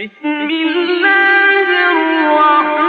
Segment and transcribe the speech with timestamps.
[0.00, 2.85] بسم الله الرحمن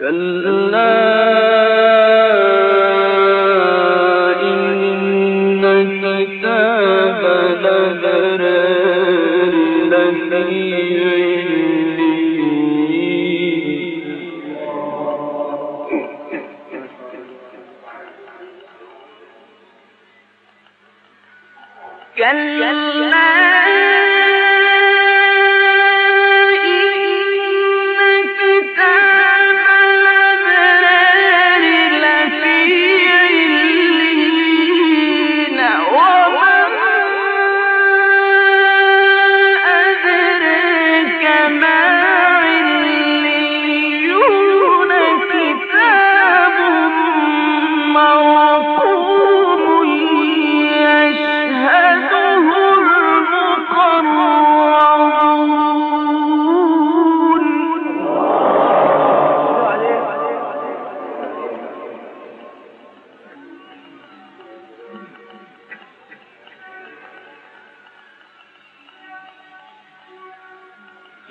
[0.00, 1.15] كلا.
[22.16, 23.55] 圆圆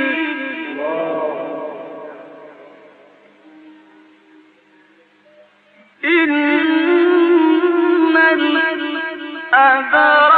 [6.06, 10.35] إن الأبرار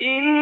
[0.00, 0.37] in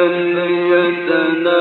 [0.00, 1.60] فليتنافس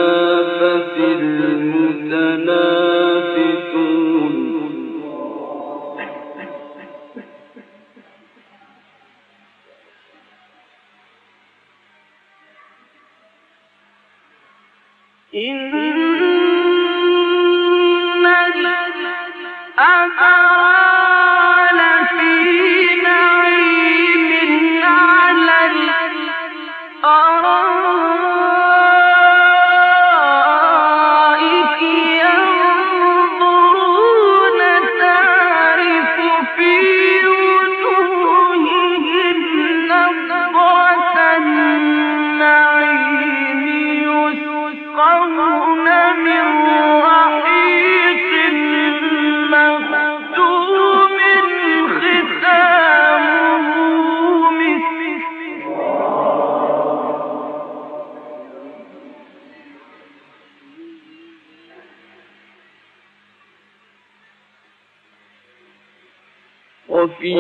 [67.20, 67.34] في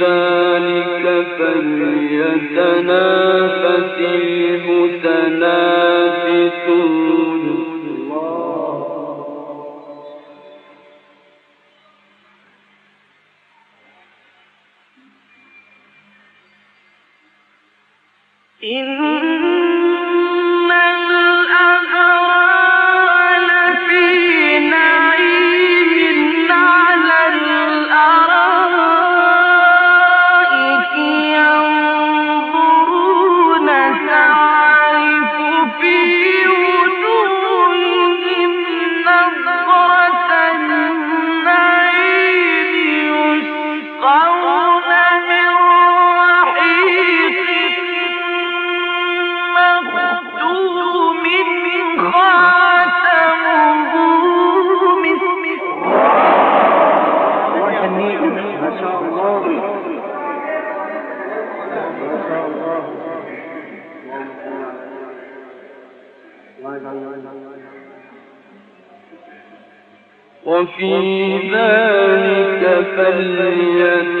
[0.00, 1.04] ذلك
[1.38, 2.70] فليتنافس
[4.00, 5.30] المتنافسون.
[18.64, 19.59] إن
[70.46, 70.92] وفي
[71.52, 72.62] ذلك
[72.96, 74.20] فليتنافس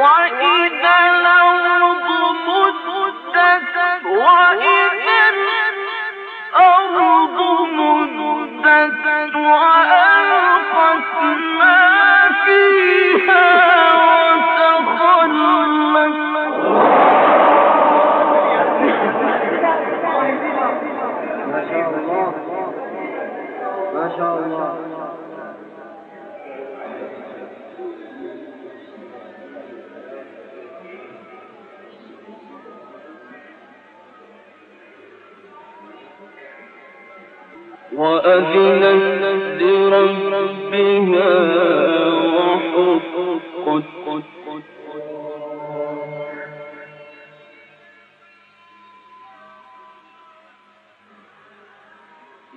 [0.00, 2.06] وإذا الأرض
[2.46, 4.69] مدت وإذا
[38.00, 41.32] وأذنت لربها
[43.66, 43.84] وحقت.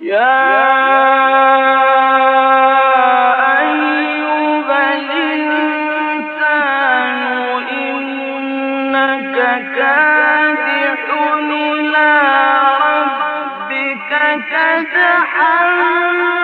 [0.00, 0.34] يا
[3.60, 6.40] أيها الإنسان
[7.72, 9.36] إنك
[9.76, 10.13] كافر
[14.76, 16.43] يجحدون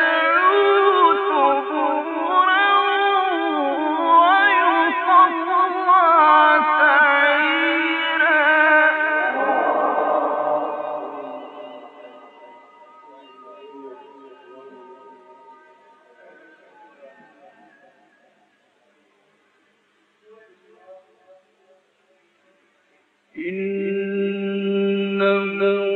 [25.61, 25.90] إنه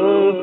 [0.00, 0.40] بل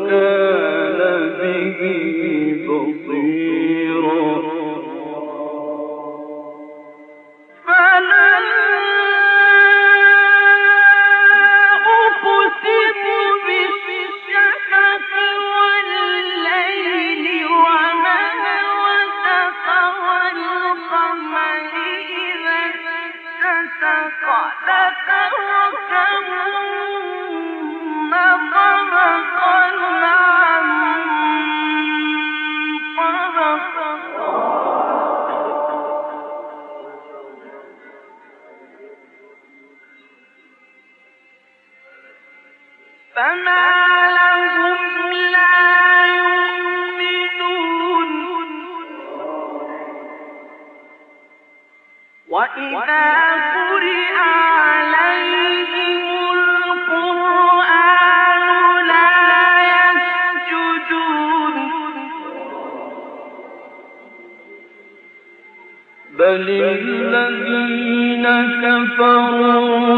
[66.37, 68.25] الذين
[68.63, 69.96] كفروا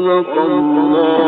[0.00, 1.19] صدق الله.